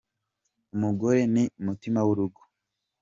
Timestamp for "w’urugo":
2.07-2.41